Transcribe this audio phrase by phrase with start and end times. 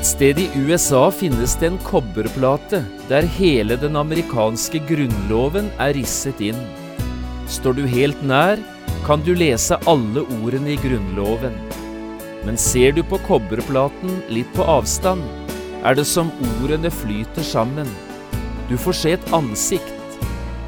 [0.00, 2.78] Et sted i USA finnes det en kobberplate
[3.10, 6.62] der hele den amerikanske grunnloven er risset inn.
[7.44, 8.56] Står du helt nær,
[9.04, 11.52] kan du lese alle ordene i Grunnloven.
[12.48, 15.20] Men ser du på kobberplaten litt på avstand,
[15.84, 17.92] er det som ordene flyter sammen.
[18.72, 20.18] Du får se et ansikt.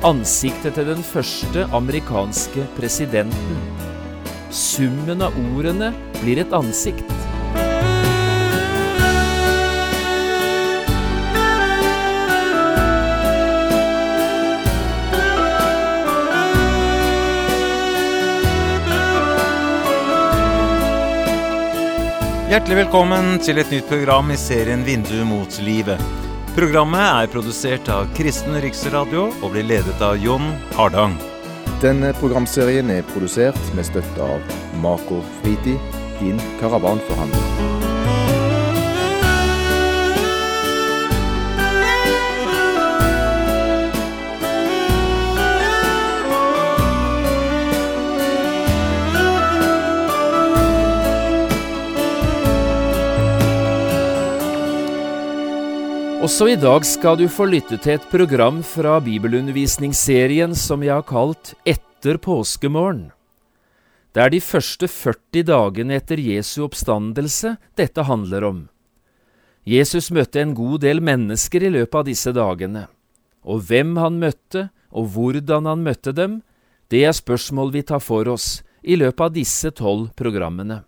[0.04, 3.68] Ansiktet til den første amerikanske presidenten.
[4.52, 7.31] Summen av ordene blir et ansikt.
[22.52, 26.02] Hjertelig velkommen til et nytt program i serien Vindu mot livet.
[26.52, 31.16] Programmet er produsert av Kristen Riksradio og blir ledet av Jon Hardang.
[31.80, 35.80] Denne programserien er produsert med støtte av Mako Fritid,
[36.20, 37.71] din karavanforhandler.
[56.22, 61.02] Også i dag skal du få lytte til et program fra bibelundervisningsserien som jeg har
[61.02, 63.08] kalt Etter påskemorgen.
[64.14, 68.60] Det er de første 40 dagene etter Jesu oppstandelse dette handler om.
[69.66, 72.84] Jesus møtte en god del mennesker i løpet av disse dagene,
[73.42, 76.38] og hvem han møtte, og hvordan han møtte dem,
[76.86, 80.84] det er spørsmål vi tar for oss i løpet av disse tolv programmene.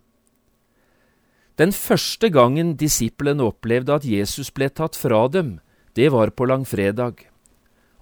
[1.54, 5.60] Den første gangen disiplene opplevde at Jesus ble tatt fra dem,
[5.94, 7.28] det var på langfredag,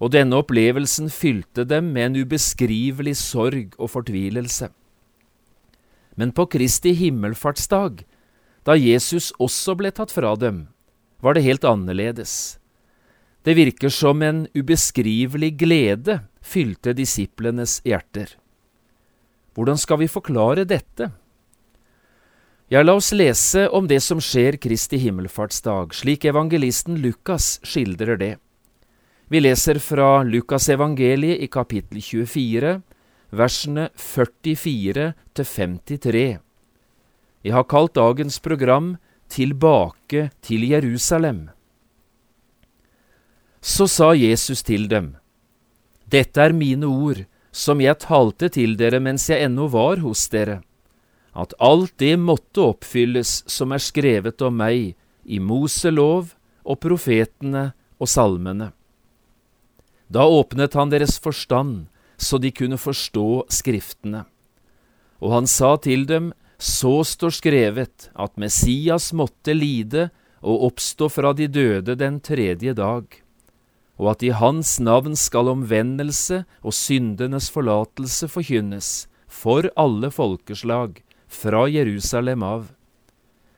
[0.01, 4.71] og denne opplevelsen fylte dem med en ubeskrivelig sorg og fortvilelse.
[6.17, 8.03] Men på Kristi himmelfartsdag,
[8.65, 10.67] da Jesus også ble tatt fra dem,
[11.21, 12.57] var det helt annerledes.
[13.45, 18.33] Det virker som en ubeskrivelig glede fylte disiplenes hjerter.
[19.53, 21.11] Hvordan skal vi forklare dette?
[22.73, 28.29] Ja, la oss lese om det som skjer Kristi himmelfartsdag, slik evangelisten Lukas skildrer det.
[29.29, 32.71] Vi leser fra Lukasevangeliet i kapittel 24,
[33.29, 35.05] versene 44
[35.37, 36.25] til 53.
[37.45, 38.95] Jeg har kalt dagens program
[39.29, 41.45] Tilbake til Jerusalem.
[43.61, 45.13] Så sa Jesus til dem,
[46.09, 50.63] Dette er mine ord, som jeg talte til dere mens jeg ennå var hos dere
[51.33, 56.33] at alt det måtte oppfylles som er skrevet om meg i Moselov
[56.63, 58.71] og profetene og salmene.
[60.13, 64.25] Da åpnet han deres forstand, så de kunne forstå Skriftene.
[65.23, 70.09] Og han sa til dem, så står skrevet at Messias måtte lide
[70.43, 73.07] og oppstå fra de døde den tredje dag,
[73.99, 78.91] og at i hans navn skal omvendelse og syndenes forlatelse forkynnes
[79.27, 81.02] for alle folkeslag,
[81.33, 82.69] fra Jerusalem av.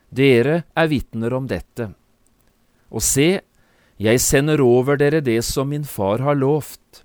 [0.10, 1.92] Dere er vitner om dette.
[2.90, 3.42] Og se,
[4.00, 7.04] jeg sender over dere det som min far har lovt.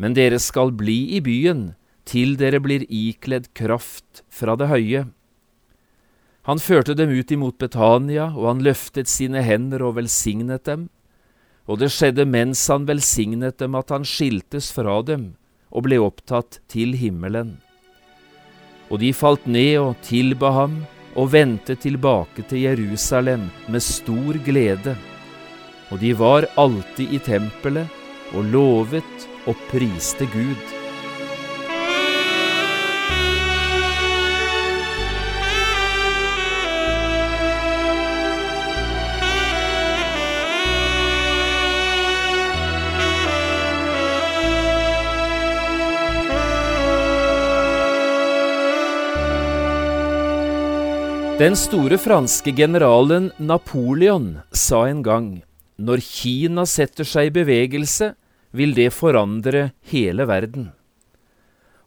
[0.00, 1.72] Men dere skal bli i byen
[2.08, 5.04] til dere blir ikledd kraft fra det høye.
[6.48, 10.88] Han førte dem ut imot Betania, og han løftet sine hender og velsignet dem.
[11.70, 15.34] Og det skjedde mens han velsignet dem at han skiltes fra dem
[15.70, 17.60] og ble opptatt til himmelen.
[18.90, 20.80] Og de falt ned og tilba ham
[21.18, 24.96] og vendte tilbake til Jerusalem med stor glede.
[25.90, 27.90] Og de var alltid i tempelet
[28.34, 30.79] og lovet og priste Gud.
[51.40, 55.28] Den store franske generalen Napoleon sa en gang
[55.80, 58.10] når Kina setter seg i bevegelse,
[58.52, 60.66] vil det forandre hele verden.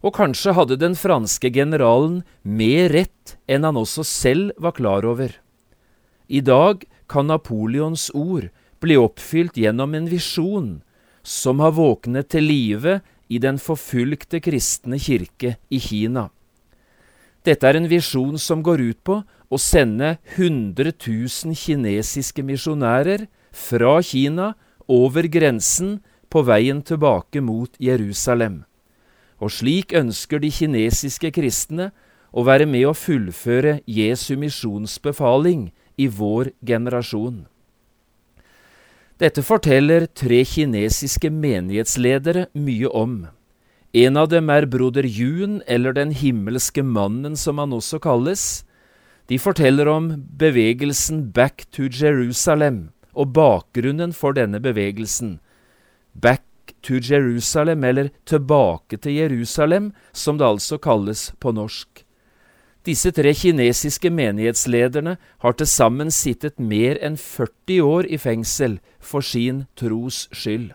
[0.02, 5.38] Og kanskje hadde den franske generalen mer rett enn han også selv var klar over.
[6.26, 8.50] I dag kan Napoleons ord
[8.82, 10.80] bli oppfylt gjennom en visjon
[11.22, 16.32] som har våknet til live i den forfulgte kristne kirke i Kina.
[17.44, 19.20] Dette er en visjon som går ut på
[19.54, 24.54] å sende 100 000 kinesiske misjonærer fra Kina
[24.90, 26.00] over grensen
[26.34, 28.64] på veien tilbake mot Jerusalem.
[29.38, 31.92] Og slik ønsker de kinesiske kristne
[32.34, 35.70] å være med å fullføre Jesu misjonsbefaling
[36.02, 37.44] i vår generasjon.
[39.22, 43.28] Dette forteller tre kinesiske menighetsledere mye om.
[43.94, 48.66] En av dem er broder Jun, eller Den himmelske mannen, som han også kalles.
[49.28, 50.10] De forteller om
[50.40, 55.38] bevegelsen Back to Jerusalem og bakgrunnen for denne bevegelsen.
[56.14, 56.44] Back
[56.84, 62.04] to Jerusalem, eller Tilbake til Jerusalem, som det altså kalles på norsk.
[62.84, 69.24] Disse tre kinesiske menighetslederne har til sammen sittet mer enn 40 år i fengsel for
[69.24, 70.74] sin tros skyld.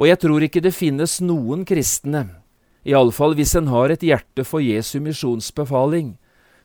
[0.00, 2.24] Og jeg tror ikke det finnes noen kristne,
[2.84, 6.14] iallfall hvis en har et hjerte for Jesu misjonsbefaling,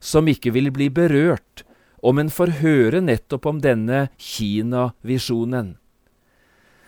[0.01, 1.63] som ikke vil bli berørt
[2.01, 5.75] om en får høre nettopp om denne Kina-visjonen.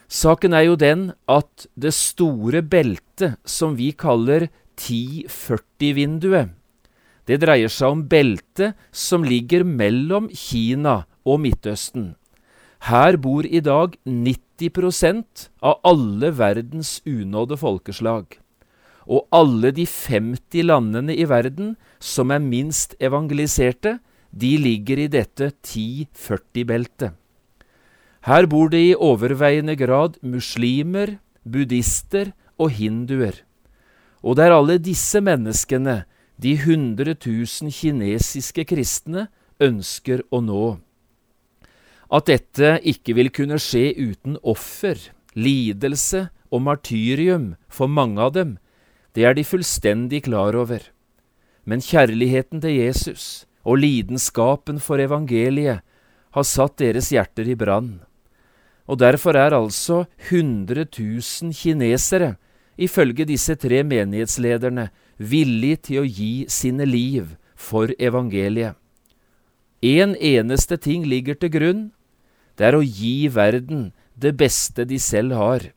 [0.10, 6.52] Saken er jo den at det store beltet som vi kaller 1040-vinduet,
[7.24, 12.14] det dreier seg om beltet som ligger mellom Kina og Midtøsten.
[12.84, 18.43] Her bor i dag 90% av alle verdens unådde folkeslag.
[19.08, 23.98] Og alle de 50 landene i verden som er minst evangeliserte,
[24.32, 27.14] de ligger i dette 10-40-beltet.
[28.24, 33.44] Her bor det i overveiende grad muslimer, buddhister og hinduer.
[34.24, 36.04] Og det er alle disse menneskene
[36.40, 39.28] de 100 000 kinesiske kristne
[39.62, 40.66] ønsker å nå
[42.14, 45.00] at dette ikke vil kunne skje uten offer,
[45.34, 48.52] lidelse og martyrium for mange av dem,
[49.14, 50.82] det er de fullstendig klar over.
[51.66, 55.84] Men kjærligheten til Jesus og lidenskapen for evangeliet
[56.34, 58.02] har satt deres hjerter i brann.
[58.90, 62.36] Og derfor er altså 100 000 kinesere,
[62.78, 68.76] ifølge disse tre menighetslederne, villig til å gi sine liv for evangeliet.
[69.84, 71.84] En eneste ting ligger til grunn,
[72.58, 75.70] det er å gi verden det beste de selv har,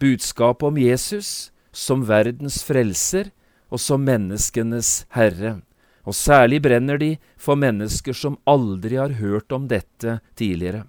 [0.00, 3.30] budskapet om Jesus som verdens frelser
[3.68, 5.58] og som menneskenes herre.
[6.06, 10.86] Og særlig brenner de for mennesker som aldri har hørt om dette tidligere.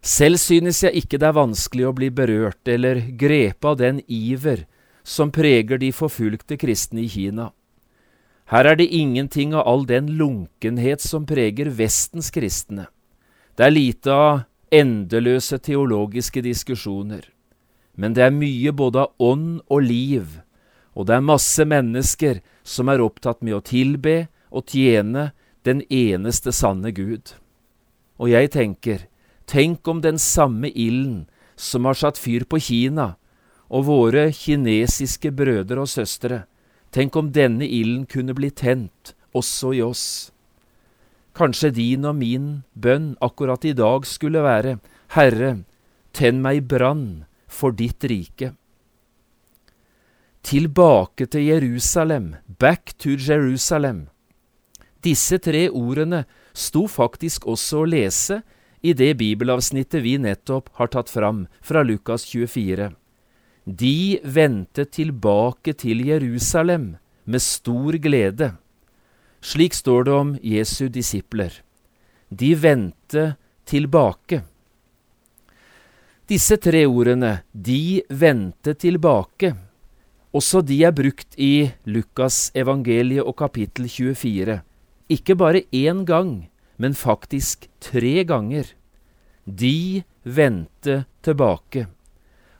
[0.00, 4.64] Selv synes jeg ikke det er vanskelig å bli berørt eller grepet av den iver
[5.02, 7.50] som preger de forfulgte kristne i Kina.
[8.48, 12.86] Her er det ingenting av all den lunkenhet som preger Vestens kristne.
[13.58, 17.26] Det er lite av endeløse teologiske diskusjoner,
[17.98, 20.38] men det er mye både av ånd og liv,
[20.94, 25.32] og det er masse mennesker som er opptatt med å tilbe og tjene
[25.66, 27.34] den eneste sanne Gud.
[28.22, 29.06] Og jeg tenker,
[29.50, 31.26] tenk om den samme ilden
[31.58, 33.16] som har satt fyr på Kina
[33.68, 36.44] og våre kinesiske brødre og søstre,
[36.94, 40.04] tenk om denne ilden kunne bli tent også i oss.
[41.34, 44.78] Kanskje din og min bønn akkurat i dag skulle være,
[45.14, 45.58] Herre,
[46.14, 48.52] tenn meg i brann for ditt rike.
[50.44, 54.06] Tilbake til Jerusalem, back to Jerusalem.
[55.04, 56.24] Disse tre ordene
[56.54, 58.40] sto faktisk også å lese
[58.80, 62.92] i det bibelavsnittet vi nettopp har tatt fram, fra Lukas 24.
[63.68, 66.96] De vendte tilbake til Jerusalem
[67.28, 68.54] med stor glede.
[69.44, 71.52] Slik står det om Jesu disipler.
[72.30, 73.34] De vendte
[73.68, 74.42] tilbake.
[76.28, 79.54] Disse tre ordene, de vendte tilbake,
[80.36, 84.58] også de er brukt i Lukas evangeliet og kapittel 24.
[85.08, 88.68] Ikke bare én gang, men faktisk tre ganger.
[89.48, 91.86] De vendte tilbake.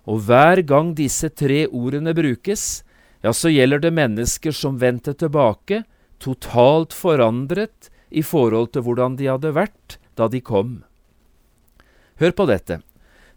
[0.09, 2.83] Og hver gang disse tre ordene brukes,
[3.21, 5.85] ja, så gjelder det mennesker som vendte tilbake,
[6.17, 10.79] totalt forandret i forhold til hvordan de hadde vært da de kom.
[12.17, 12.81] Hør på dette.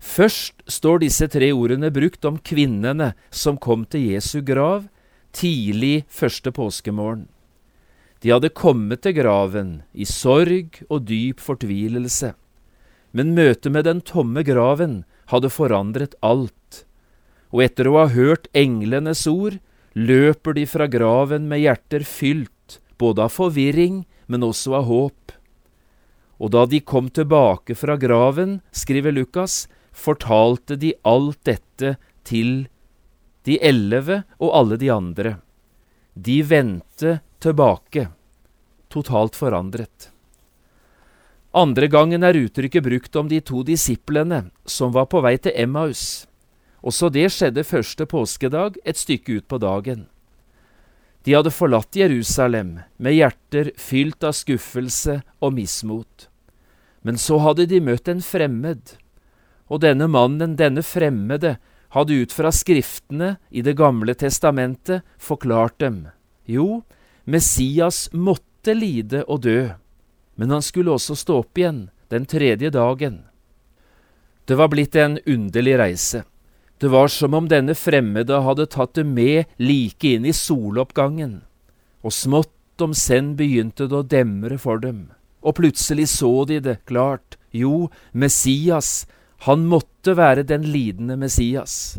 [0.02, 4.88] Først står disse tre ordene brukt om kvinnene som kom til Jesu grav
[5.32, 7.28] tidlig første påskemorgen.
[8.22, 12.34] De hadde kommet til graven i sorg og dyp fortvilelse,
[13.14, 16.84] men møtet med den tomme graven hadde forandret alt,
[17.54, 19.58] og etter å ha hørt englenes ord
[19.94, 25.34] løper de fra graven med hjerter fylt både av forvirring, men også av håp.
[26.42, 31.96] Og da de kom tilbake fra graven, skriver Lukas, fortalte de alt dette
[32.28, 32.68] til
[33.48, 35.36] de elleve og alle de andre.
[36.14, 38.08] De vendte tilbake,
[38.92, 40.12] totalt forandret.
[41.52, 46.26] Andre gangen er uttrykket brukt om de to disiplene som var på vei til Emmaus.
[46.82, 50.08] Også det skjedde første påskedag et stykke ut på dagen.
[51.28, 56.28] De hadde forlatt Jerusalem med hjerter fylt av skuffelse og mismot.
[57.06, 58.96] Men så hadde de møtt en fremmed,
[59.72, 61.56] og denne mannen, denne fremmede,
[61.96, 66.08] hadde ut fra Skriftene i Det gamle testamentet forklart dem.
[66.46, 66.84] Jo,
[67.24, 69.72] Messias måtte lide og dø,
[70.36, 73.22] men han skulle også stå opp igjen den tredje dagen.
[74.46, 76.24] Det var blitt en underlig reise.
[76.82, 81.44] Det var som om denne fremmede hadde tatt det med like inn i soloppgangen,
[82.02, 85.12] og smått om senn begynte det å demre for dem,
[85.46, 89.06] og plutselig så de det klart, jo, Messias,
[89.48, 91.98] han måtte være den lidende Messias.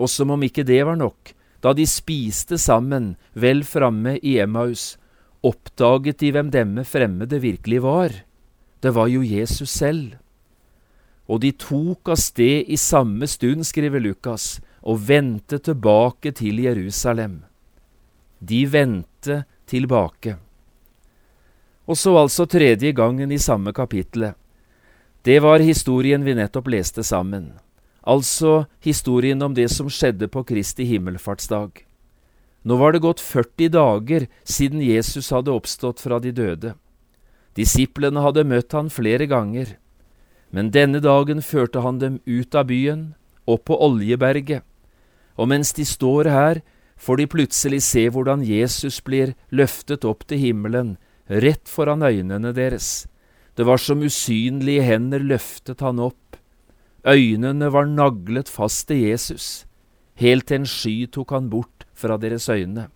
[0.00, 4.94] Og som om ikke det var nok, da de spiste sammen vel framme i Emmaus,
[5.44, 8.16] oppdaget de hvem demme fremmede virkelig var.
[8.80, 10.16] Det var jo Jesus selv.
[11.28, 17.42] Og de tok av sted i samme stund, skriver Lukas, og vendte tilbake til Jerusalem.
[18.40, 20.38] De vendte tilbake.
[21.84, 24.39] Og så altså tredje gangen i samme kapittelet.
[25.22, 27.50] Det var historien vi nettopp leste sammen,
[28.00, 31.82] altså historien om det som skjedde på Kristi himmelfartsdag.
[32.64, 36.72] Nå var det gått 40 dager siden Jesus hadde oppstått fra de døde.
[37.52, 39.76] Disiplene hadde møtt han flere ganger,
[40.56, 43.12] men denne dagen førte han dem ut av byen,
[43.44, 44.64] opp på Oljeberget,
[45.36, 46.64] og mens de står her,
[46.96, 50.96] får de plutselig se hvordan Jesus blir løftet opp til himmelen,
[51.28, 53.04] rett foran øynene deres.
[53.60, 56.38] Det var som usynlige hender løftet han opp.
[57.04, 59.66] Øynene var naglet fast til Jesus.
[60.16, 62.86] Helt til en sky tok han bort fra deres øyne.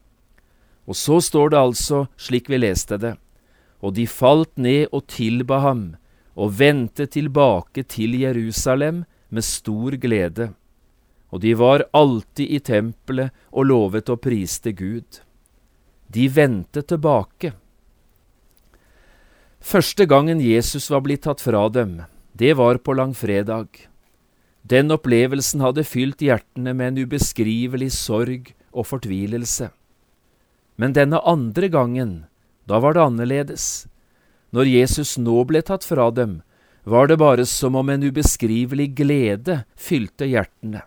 [0.89, 3.13] Og så står det altså slik vi leste det,
[3.85, 5.83] og de falt ned og tilba ham,
[6.33, 10.55] og vendte tilbake til Jerusalem med stor glede.
[11.29, 15.21] Og de var alltid i tempelet og lovet og priste Gud.
[16.09, 17.53] De vendte tilbake.
[19.65, 22.03] Første gangen Jesus var blitt tatt fra dem,
[22.37, 23.69] det var på langfredag.
[24.61, 29.71] Den opplevelsen hadde fylt hjertene med en ubeskrivelig sorg og fortvilelse.
[30.77, 32.13] Men denne andre gangen,
[32.69, 33.87] da var det annerledes.
[34.53, 36.43] Når Jesus nå ble tatt fra dem,
[36.85, 40.85] var det bare som om en ubeskrivelig glede fylte hjertene.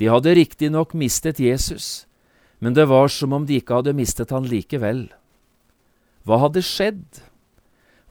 [0.00, 2.06] De hadde riktignok mistet Jesus,
[2.58, 5.10] men det var som om de ikke hadde mistet han likevel.
[6.24, 7.04] Hva hadde skjedd?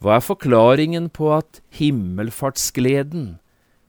[0.04, 3.38] Hva er forklaringen på at himmelfartsgleden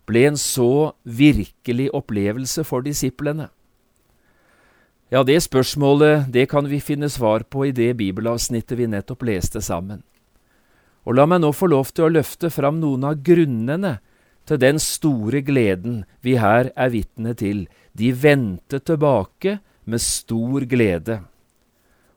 [0.06, 3.48] ble en så virkelig opplevelse for disiplene?
[5.10, 9.62] Ja, det spørsmålet det kan vi finne svar på i det bibelavsnittet vi nettopp leste
[9.62, 10.02] sammen.
[11.06, 13.98] Og la meg nå få lov til å løfte fram noen av grunnene
[14.46, 17.66] til den store gleden vi her er vitne til.
[17.94, 21.20] De vendte tilbake med stor glede.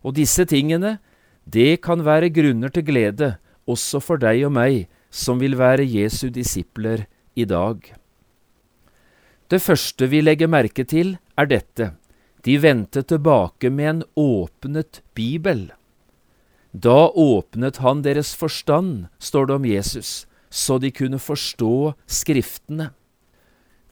[0.01, 0.97] Og disse tingene,
[1.45, 3.35] det kan være grunner til glede
[3.69, 7.05] også for deg og meg som vil være Jesu disipler
[7.37, 7.81] i dag.
[9.49, 11.93] Det første vi legger merke til, er dette.
[12.45, 15.69] De vendte tilbake med en åpnet bibel.
[16.71, 22.91] Da åpnet han deres forstand, står det om Jesus, så de kunne forstå Skriftene.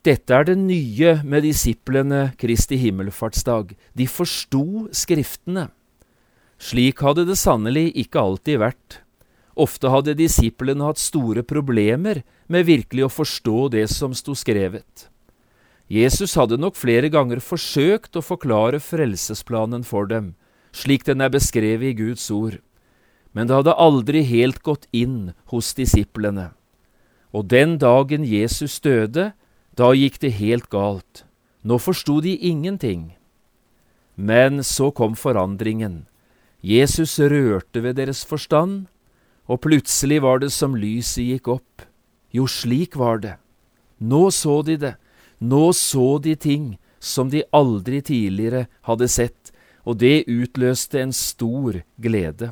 [0.05, 3.73] Dette er det nye med disiplene Kristi himmelfartsdag.
[3.97, 5.67] De forsto Skriftene.
[6.57, 9.01] Slik hadde det sannelig ikke alltid vært.
[9.57, 15.07] Ofte hadde disiplene hatt store problemer med virkelig å forstå det som sto skrevet.
[15.89, 20.35] Jesus hadde nok flere ganger forsøkt å forklare frelsesplanen for dem,
[20.75, 22.59] slik den er beskrevet i Guds ord,
[23.33, 26.51] men det hadde aldri helt gått inn hos disiplene.
[27.33, 29.31] Og den dagen Jesus døde,
[29.77, 31.23] da gikk det helt galt.
[31.63, 33.15] Nå forsto de ingenting.
[34.15, 36.05] Men så kom forandringen.
[36.61, 38.87] Jesus rørte ved deres forstand,
[39.47, 41.85] og plutselig var det som lyset gikk opp.
[42.35, 43.37] Jo, slik var det.
[43.97, 44.95] Nå så de det,
[45.39, 49.51] nå så de ting som de aldri tidligere hadde sett,
[49.87, 52.51] og det utløste en stor glede.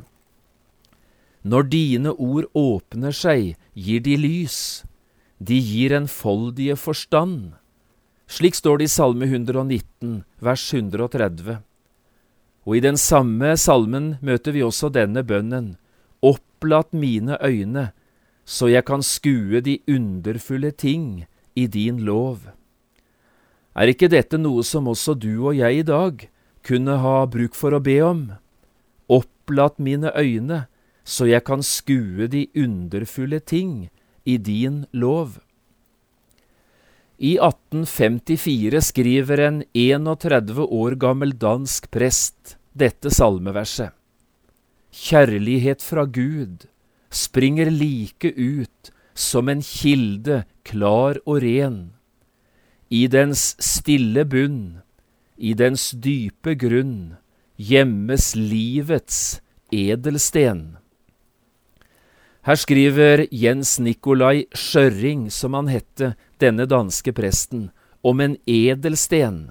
[1.44, 4.58] Når dine ord åpner seg, gir de lys,
[5.38, 7.54] de gir enfoldige forstand.
[8.26, 11.60] Slik står det i Salme 119, vers 130.
[12.66, 15.76] Og i den samme salmen møter vi også denne bønnen
[16.56, 17.92] opplat mine øyne,
[18.46, 22.48] så jeg kan skue de underfulle ting i din lov.
[23.76, 26.30] Er ikke dette noe som også du og jeg i dag
[26.64, 28.32] kunne ha bruk for å be om?
[29.10, 30.68] Opplat mine øyne,
[31.04, 33.90] så jeg kan skue de underfulle ting
[34.26, 35.40] i din lov.
[37.20, 43.92] I 1854 skriver en 31 år gammel dansk prest dette salmeverset.
[44.96, 46.70] Kjærlighet fra Gud
[47.12, 51.92] springer like ut som en kilde klar og ren.
[52.90, 54.80] I dens stille bunn,
[55.36, 57.18] i dens dype grunn,
[57.60, 59.42] gjemmes livets
[59.76, 60.78] edelsten.
[62.48, 69.50] Her skriver Jens Nikolai Skjørring, som han hette, denne danske presten, om en edelsten.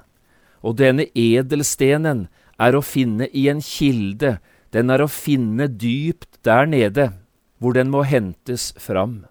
[0.64, 4.38] Og denne edelstenen er å finne i en kilde,
[4.74, 7.12] den er å finne dypt der nede,
[7.62, 9.22] hvor den må hentes fram.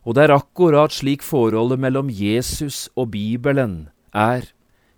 [0.00, 4.48] Og det er akkurat slik forholdet mellom Jesus og Bibelen er.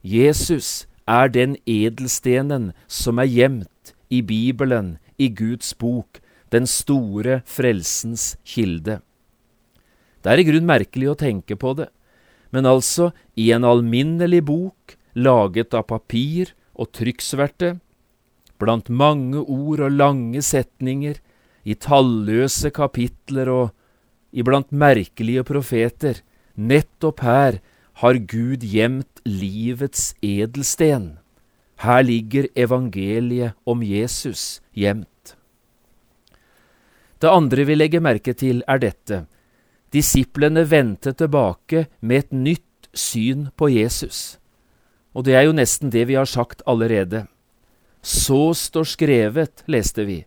[0.06, 6.22] Jesus er den edelstenen som er gjemt i Bibelen, i Guds bok,
[6.54, 9.00] den store frelsens kilde.
[10.22, 11.88] Det er i grunn merkelig å tenke på det,
[12.54, 17.78] men altså, i en alminnelig bok, laget av papir og trykksverte,
[18.62, 21.18] blant mange ord og lange setninger,
[21.62, 23.70] i talløse kapitler og
[24.34, 26.18] iblant merkelige profeter,
[26.56, 27.60] nettopp her
[28.02, 31.18] har Gud gjemt livets edelsten.
[31.82, 35.36] Her ligger evangeliet om Jesus gjemt.
[37.22, 39.24] Det andre vi legger merke til, er dette.
[39.94, 44.38] Disiplene vendte tilbake med et nytt syn på Jesus.
[45.14, 47.26] Og det er jo nesten det vi har sagt allerede.
[48.02, 50.22] Så står skrevet, leste vi,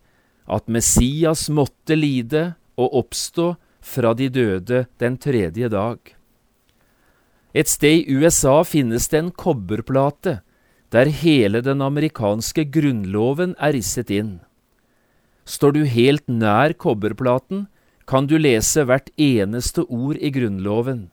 [0.47, 3.55] at Messias måtte lide og oppstå
[3.85, 5.99] fra de døde den tredje dag.
[7.55, 10.39] Et sted i USA finnes det en kobberplate
[10.95, 14.37] der hele den amerikanske grunnloven er risset inn.
[15.45, 17.67] Står du helt nær kobberplaten,
[18.05, 21.09] kan du lese hvert eneste ord i Grunnloven,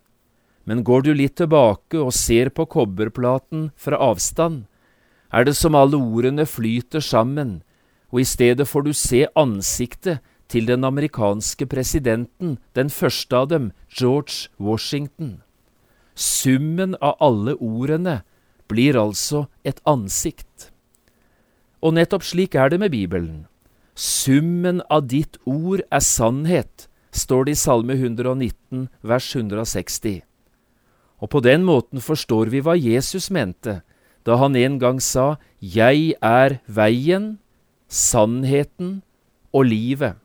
[0.69, 4.67] men går du litt tilbake og ser på kobberplaten fra avstand,
[5.33, 7.63] er det som alle ordene flyter sammen,
[8.13, 10.21] og i stedet får du se ansiktet
[10.53, 15.41] til den amerikanske presidenten, den første av dem, George Washington.
[16.15, 18.21] Summen av alle ordene
[18.69, 20.69] blir altså et ansikt.
[21.83, 23.47] Og nettopp slik er det med Bibelen.
[23.97, 30.21] Summen av ditt ord er sannhet, står det i Salme 119, vers 160.
[31.21, 33.81] Og på den måten forstår vi hva Jesus mente
[34.27, 37.39] da han en gang sa Jeg er veien,
[37.89, 39.03] sannheten
[39.53, 40.17] og livet.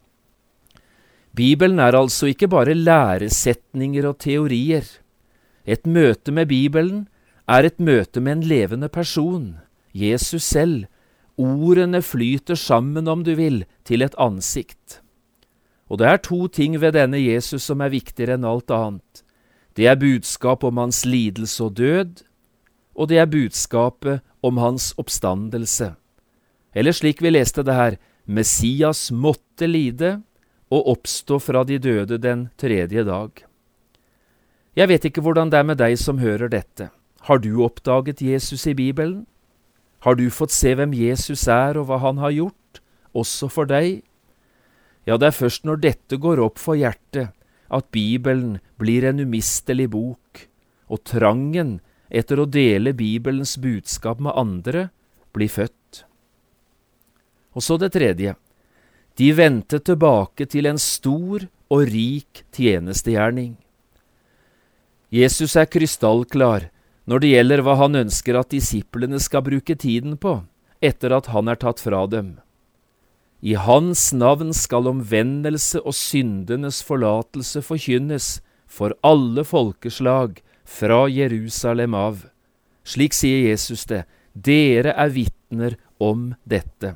[1.38, 4.86] Bibelen er altså ikke bare læresetninger og teorier.
[5.66, 7.08] Et møte med Bibelen
[7.48, 9.58] er et møte med en levende person,
[9.94, 10.86] Jesus selv.
[11.38, 15.02] Ordene flyter sammen, om du vil, til et ansikt.
[15.88, 19.24] Og det er to ting ved denne Jesus som er viktigere enn alt annet.
[19.78, 22.24] Det er budskap om hans lidelse og død,
[22.98, 25.94] og det er budskapet om hans oppstandelse.
[26.74, 30.18] Eller slik vi leste det her, Messias måtte lide,
[30.68, 33.32] og oppstå fra de døde den tredje dag.
[34.76, 36.90] Jeg vet ikke hvordan det er med deg som hører dette.
[37.24, 39.26] Har du oppdaget Jesus i Bibelen?
[40.04, 42.82] Har du fått se hvem Jesus er og hva han har gjort,
[43.16, 44.04] også for deg?
[45.08, 47.32] Ja, det er først når dette går opp for hjertet,
[47.72, 50.46] at Bibelen blir en umistelig bok,
[50.92, 54.89] og trangen etter å dele Bibelens budskap med andre
[55.36, 56.04] blir født.
[57.58, 58.36] Og så det tredje.
[59.17, 63.56] De vendte tilbake til en stor og rik tjenestegjerning.
[65.10, 66.70] Jesus er krystallklar
[67.08, 70.41] når det gjelder hva han ønsker at disiplene skal bruke tiden på
[70.84, 72.36] etter at han er tatt fra dem.
[73.41, 78.30] I Hans navn skal omvendelse og syndenes forlatelse forkynnes
[78.67, 82.26] for alle folkeslag fra Jerusalem av.
[82.84, 84.04] Slik sier Jesus det,
[84.34, 86.96] dere er vitner om dette.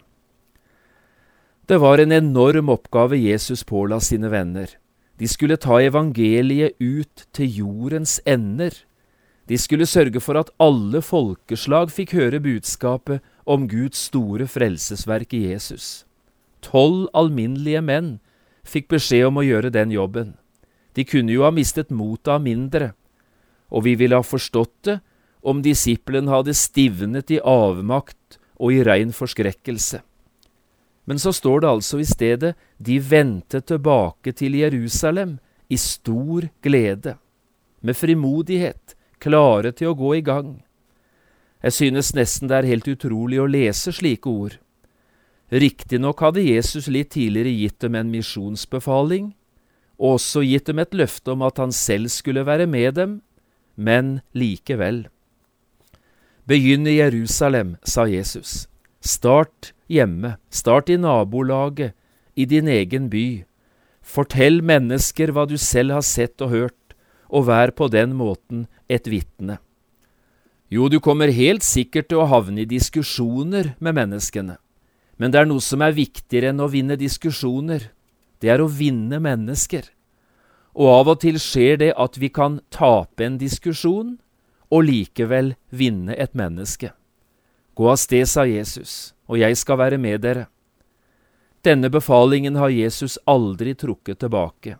[1.65, 4.67] Det var en enorm oppgave Jesus påla sine venner.
[5.15, 8.73] De skulle ta evangeliet ut til jordens ender.
[9.47, 15.45] De skulle sørge for at alle folkeslag fikk høre budskapet om Guds store frelsesverk i
[15.51, 16.03] Jesus.
[16.61, 18.11] Tolv alminnelige menn
[18.67, 20.35] fikk beskjed om å gjøre den jobben.
[20.93, 22.91] De kunne jo ha mistet motet av mindre,
[23.71, 24.99] og vi ville ha forstått det
[25.41, 30.01] om disippelen hadde stivnet i avmakt og i rein forskrekkelse.
[31.09, 35.39] Men så står det altså i stedet de vendte tilbake til Jerusalem
[35.71, 37.15] i stor glede,
[37.81, 40.59] med frimodighet, klare til å gå i gang.
[41.63, 44.59] Jeg synes nesten det er helt utrolig å lese slike ord.
[45.51, 49.33] Riktignok hadde Jesus litt tidligere gitt dem en misjonsbefaling,
[50.01, 53.19] og også gitt dem et løfte om at han selv skulle være med dem,
[53.81, 55.07] men likevel.
[56.45, 58.67] Begynn i Jerusalem, sa Jesus.
[59.01, 61.95] Start hjemme, start i nabolaget,
[62.35, 63.43] i din egen by.
[64.01, 66.95] Fortell mennesker hva du selv har sett og hørt,
[67.31, 69.59] og vær på den måten et vitne.
[70.71, 74.55] Jo, du kommer helt sikkert til å havne i diskusjoner med menneskene,
[75.19, 77.91] men det er noe som er viktigere enn å vinne diskusjoner.
[78.41, 79.83] Det er å vinne mennesker.
[80.77, 84.15] Og av og til skjer det at vi kan tape en diskusjon
[84.71, 86.93] og likevel vinne et menneske.
[87.75, 90.47] Gå av sted, sa Jesus, og jeg skal være med dere.
[91.63, 94.77] Denne befalingen har Jesus aldri trukket tilbake.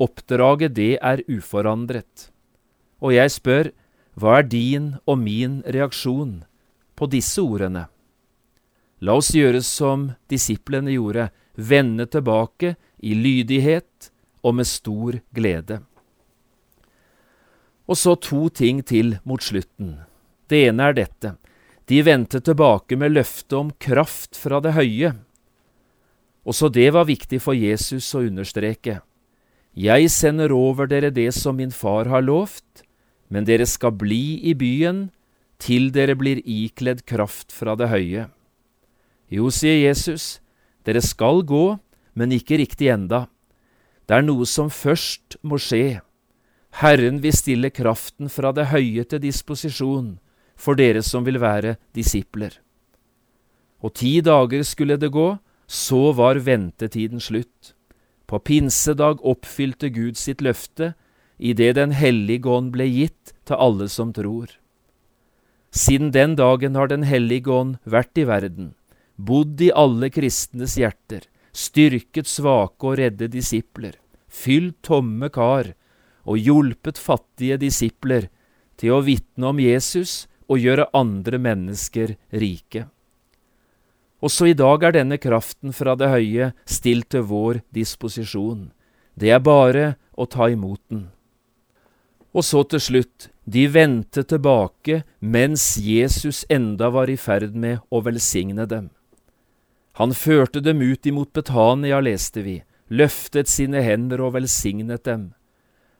[0.00, 2.30] Oppdraget, det er uforandret.
[3.00, 3.70] Og jeg spør,
[4.16, 6.40] hva er din og min reaksjon
[6.96, 7.86] på disse ordene?
[9.00, 14.10] La oss gjøre som disiplene gjorde, vende tilbake i lydighet
[14.42, 15.80] og med stor glede.
[17.90, 19.98] Og så to ting til mot slutten.
[20.50, 21.34] Det ene er dette.
[21.90, 25.14] De vendte tilbake med løftet om kraft fra det høye.
[26.46, 29.00] Også det var viktig for Jesus å understreke.
[29.74, 32.84] Jeg sender over dere det som min far har lovt,
[33.30, 35.08] men dere skal bli i byen
[35.62, 38.28] til dere blir ikledd kraft fra det høye.
[39.30, 40.40] Jo, sier Jesus,
[40.86, 41.78] dere skal gå,
[42.18, 43.28] men ikke riktig enda.
[44.10, 46.00] Det er noe som først må skje.
[46.80, 50.16] Herren vil stille kraften fra det høye til disposisjon
[50.58, 52.56] for dere som vil være disipler.
[53.78, 55.28] Og ti dager skulle det gå,
[55.70, 57.76] så var ventetiden slutt.
[58.26, 60.96] På pinsedag oppfylte Gud sitt løfte
[61.38, 64.50] idet Den hellige ånd ble gitt til alle som tror.
[65.70, 68.74] Siden den dagen har Den hellige ånd vært i verden,
[69.14, 73.96] bodd i alle kristnes hjerter, styrket svake og redde disipler,
[74.28, 75.72] fylt tomme kar
[76.28, 78.28] og hjulpet fattige disipler
[78.80, 82.86] til å vitne om Jesus og gjøre andre mennesker rike.
[84.20, 88.68] Også i dag er denne kraften fra det høye stilt til vår disposisjon.
[89.16, 91.08] Det er bare å ta imot den.
[92.36, 98.02] Og så til slutt, de vendte tilbake mens Jesus enda var i ferd med å
[98.04, 98.90] velsigne dem.
[100.00, 105.26] Han førte dem ut imot Betania, leste vi, løftet sine hender og velsignet dem.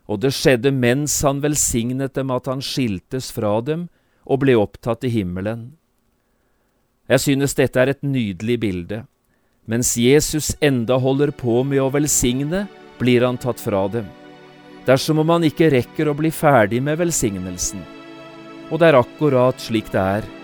[0.09, 3.91] Og det skjedde mens han velsignet dem at han skiltes fra dem
[4.25, 5.75] og ble opptatt i himmelen.
[7.13, 9.03] Jeg synes dette er et nydelig bilde.
[9.69, 12.65] Mens Jesus enda holder på med å velsigne,
[12.97, 14.09] blir han tatt fra dem.
[14.87, 17.85] Det er som om han ikke rekker å bli ferdig med velsignelsen.
[18.73, 20.37] Og det er akkurat slik det er.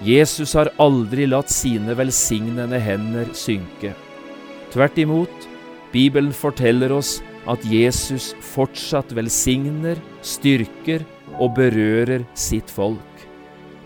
[0.00, 3.92] Jesus har aldri latt sine velsignende hender synke.
[4.72, 5.48] Tvert imot,
[5.92, 7.18] Bibelen forteller oss
[7.50, 11.04] at Jesus fortsatt velsigner, styrker
[11.36, 13.24] og berører sitt folk.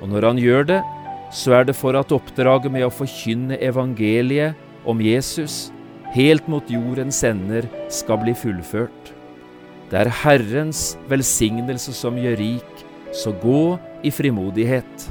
[0.02, 0.80] Og når han gjør det,
[1.34, 4.54] så er det for at oppdraget med å forkynne evangeliet
[4.86, 5.72] om Jesus
[6.14, 9.10] helt mot jordens ender skal bli fullført.
[9.90, 13.74] Det er Herrens velsignelse som gjør rik, så gå
[14.06, 15.10] i frimodighet.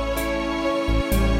[0.91, 1.30] you